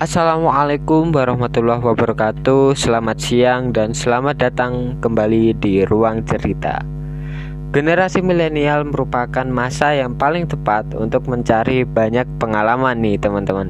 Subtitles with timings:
[0.00, 2.72] Assalamualaikum warahmatullahi wabarakatuh.
[2.72, 6.80] Selamat siang dan selamat datang kembali di Ruang Cerita.
[7.76, 13.68] Generasi milenial merupakan masa yang paling tepat untuk mencari banyak pengalaman nih teman-teman.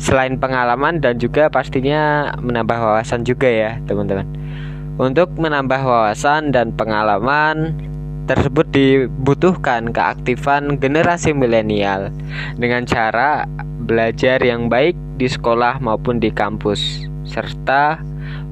[0.00, 4.24] Selain pengalaman dan juga pastinya menambah wawasan juga ya teman-teman.
[4.96, 7.76] Untuk menambah wawasan dan pengalaman
[8.24, 12.08] tersebut dibutuhkan keaktifan generasi milenial
[12.56, 13.44] dengan cara
[13.86, 18.02] belajar yang baik di sekolah maupun di kampus, serta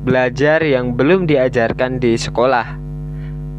[0.06, 2.78] belajar yang belum diajarkan di sekolah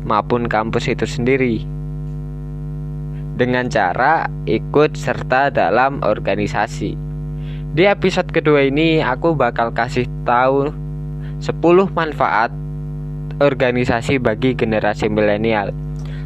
[0.07, 1.67] maupun kampus itu sendiri.
[3.35, 6.95] Dengan cara ikut serta dalam organisasi.
[7.76, 10.71] Di episode kedua ini aku bakal kasih tahu
[11.43, 11.59] 10
[11.91, 12.48] manfaat
[13.43, 15.76] organisasi bagi generasi milenial.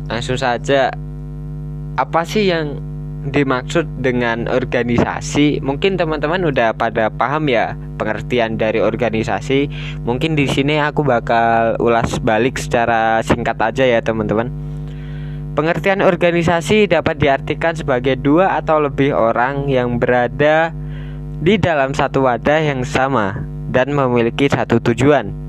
[0.05, 0.94] Langsung saja
[1.97, 2.77] apa sih yang
[3.20, 9.68] dimaksud dengan organisasi mungkin teman-teman udah pada paham ya pengertian dari organisasi.
[10.08, 14.48] Mungkin di sini aku bakal ulas balik secara singkat aja ya teman-teman.
[15.59, 20.72] Pengertian organisasi dapat diartikan sebagai dua atau lebih orang yang berada
[21.44, 23.44] di dalam satu wadah yang sama
[23.76, 25.48] dan memiliki satu tujuan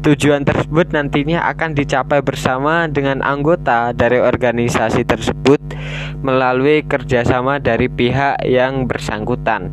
[0.00, 5.60] Tujuan tersebut nantinya akan dicapai bersama dengan anggota dari organisasi tersebut
[6.24, 9.68] melalui kerjasama dari pihak yang bersangkutan.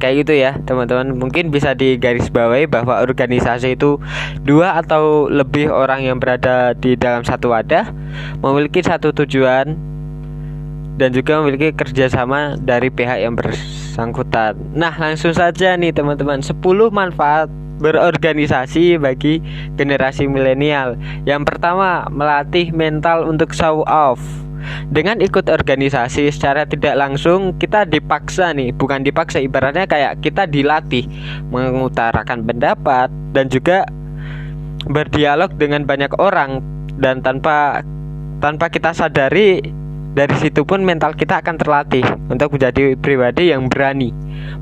[0.00, 1.14] Kayak gitu ya teman-teman.
[1.14, 4.02] Mungkin bisa digarisbawahi bahwa organisasi itu
[4.42, 7.86] Dua atau lebih orang yang berada di dalam satu wadah
[8.42, 9.78] Memiliki satu tujuan
[10.98, 14.58] Dan juga memiliki kerjasama dari pihak yang bersangkutan.
[14.74, 16.42] Nah langsung saja nih teman-teman.
[16.42, 16.58] 10
[16.90, 17.46] manfaat
[17.82, 19.42] berorganisasi bagi
[19.74, 20.94] generasi milenial.
[21.26, 24.22] Yang pertama, melatih mental untuk show off.
[24.94, 31.10] Dengan ikut organisasi secara tidak langsung kita dipaksa nih, bukan dipaksa ibaratnya kayak kita dilatih
[31.50, 33.82] mengutarakan pendapat dan juga
[34.86, 36.62] berdialog dengan banyak orang
[37.02, 37.82] dan tanpa
[38.38, 39.62] tanpa kita sadari
[40.12, 44.12] dari situ pun mental kita akan terlatih untuk menjadi pribadi yang berani.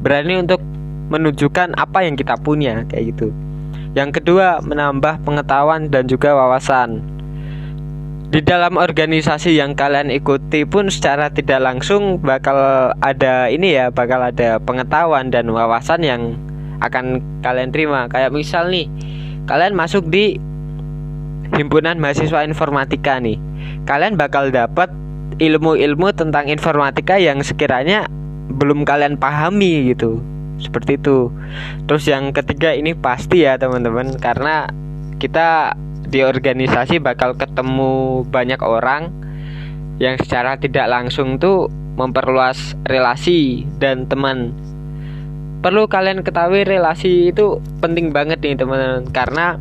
[0.01, 0.63] Berani untuk
[1.11, 3.35] menunjukkan apa yang kita punya kayak gitu.
[3.99, 7.03] Yang kedua, menambah pengetahuan dan juga wawasan.
[8.31, 14.23] Di dalam organisasi yang kalian ikuti pun secara tidak langsung bakal ada ini ya, bakal
[14.23, 16.23] ada pengetahuan dan wawasan yang
[16.79, 18.07] akan kalian terima.
[18.07, 18.87] Kayak misal nih,
[19.51, 20.39] kalian masuk di
[21.59, 23.35] himpunan mahasiswa informatika nih.
[23.83, 24.87] Kalian bakal dapat
[25.43, 28.07] ilmu-ilmu tentang informatika yang sekiranya
[28.55, 30.23] belum kalian pahami gitu
[30.61, 31.33] seperti itu.
[31.89, 34.21] Terus yang ketiga ini pasti ya teman-teman.
[34.21, 34.69] Karena
[35.17, 35.75] kita
[36.11, 39.13] di organisasi bakal ketemu banyak orang
[40.01, 44.53] yang secara tidak langsung tuh memperluas relasi dan teman.
[45.61, 49.05] Perlu kalian ketahui relasi itu penting banget nih teman-teman.
[49.13, 49.61] Karena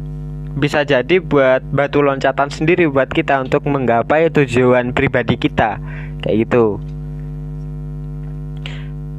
[0.55, 5.79] bisa jadi buat batu loncatan sendiri buat kita untuk menggapai tujuan pribadi kita.
[6.23, 6.79] Kayak gitu.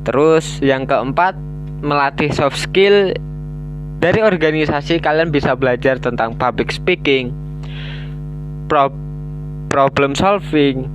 [0.01, 1.37] Terus yang keempat
[1.81, 3.13] melatih soft skill
[4.01, 7.33] dari organisasi kalian bisa belajar tentang public speaking,
[8.69, 8.89] pro
[9.69, 10.89] problem solving,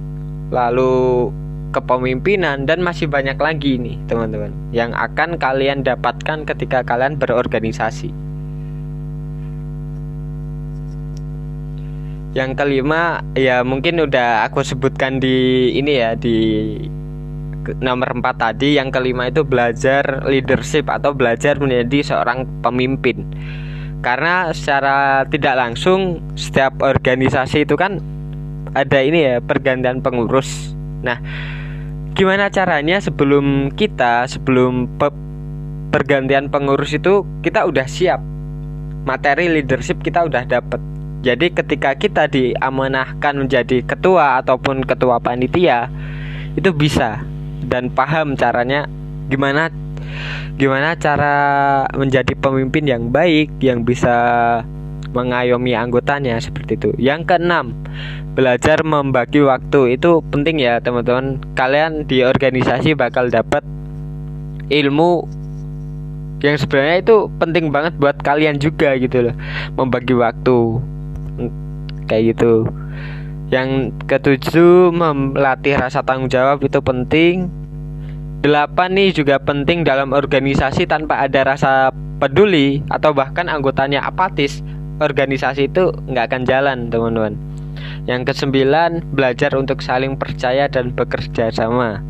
[0.49, 1.29] lalu
[1.69, 8.09] kepemimpinan dan masih banyak lagi nih teman-teman yang akan kalian dapatkan ketika kalian berorganisasi.
[12.35, 16.35] Yang kelima ya mungkin udah aku sebutkan di ini ya di
[17.81, 23.25] nomor 4 tadi yang kelima itu belajar leadership atau belajar menjadi seorang pemimpin.
[24.05, 27.97] Karena secara tidak langsung setiap organisasi itu kan
[28.77, 30.77] ada ini ya pergantian pengurus.
[31.01, 31.17] Nah
[32.13, 35.09] gimana caranya sebelum kita sebelum pe
[35.89, 38.21] pergantian pengurus itu kita udah siap?
[39.09, 40.81] Materi leadership kita udah dapet.
[41.25, 45.89] Jadi ketika kita diamanahkan menjadi ketua ataupun ketua panitia
[46.53, 47.25] itu bisa
[47.67, 48.87] dan paham caranya
[49.31, 49.71] gimana
[50.55, 51.35] gimana cara
[51.91, 54.15] menjadi pemimpin yang baik yang bisa
[55.15, 56.89] mengayomi anggotanya seperti itu.
[56.99, 57.71] Yang keenam,
[58.35, 61.39] belajar membagi waktu itu penting ya teman-teman.
[61.55, 63.63] Kalian di organisasi bakal dapat
[64.67, 65.23] ilmu
[66.43, 69.35] yang sebenarnya itu penting banget buat kalian juga gitu loh.
[69.79, 70.57] Membagi waktu
[72.11, 72.67] kayak gitu.
[73.53, 77.49] Yang ketujuh melatih rasa tanggung jawab itu penting.
[78.41, 81.89] Delapan nih juga penting dalam organisasi tanpa ada rasa
[82.21, 84.61] peduli atau bahkan anggotanya apatis,
[85.01, 87.33] organisasi itu nggak akan jalan teman-teman.
[88.05, 92.01] Yang kesembilan belajar untuk saling percaya dan bekerja sama.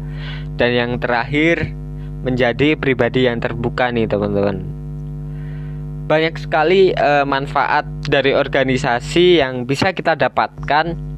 [0.55, 1.71] Dan yang terakhir
[2.23, 4.75] menjadi pribadi yang terbuka nih teman-teman
[6.05, 11.14] banyak sekali uh, manfaat dari organisasi yang bisa kita dapatkan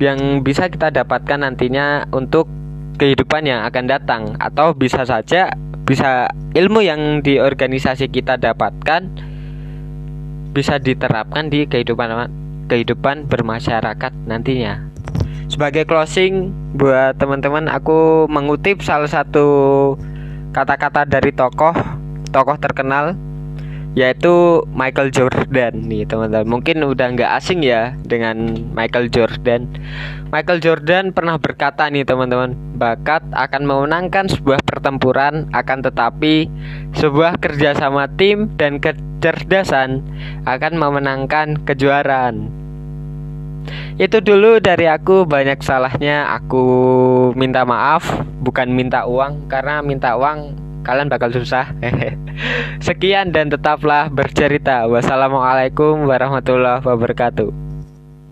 [0.00, 2.48] yang bisa kita dapatkan nantinya untuk
[2.96, 5.52] kehidupan yang akan datang atau bisa saja
[5.84, 9.12] bisa ilmu yang di organisasi kita dapatkan
[10.56, 12.32] bisa diterapkan di kehidupan
[12.66, 14.80] kehidupan bermasyarakat nantinya.
[15.50, 19.98] Sebagai closing buat teman-teman aku mengutip salah satu
[20.54, 21.74] kata-kata dari tokoh
[22.30, 23.18] tokoh terkenal
[23.98, 26.46] yaitu Michael Jordan nih teman-teman.
[26.46, 29.66] Mungkin udah nggak asing ya dengan Michael Jordan.
[30.30, 36.46] Michael Jordan pernah berkata nih teman-teman bakat akan memenangkan sebuah pertempuran akan tetapi
[36.94, 40.06] sebuah kerjasama tim dan kecerdasan
[40.46, 42.60] akan memenangkan kejuaraan.
[44.00, 46.32] Itu dulu dari aku banyak salahnya.
[46.40, 46.64] Aku
[47.36, 48.06] minta maaf
[48.40, 51.70] bukan minta uang karena minta uang kalian bakal susah.
[52.86, 54.88] Sekian dan tetaplah bercerita.
[54.88, 57.69] Wassalamualaikum warahmatullahi wabarakatuh.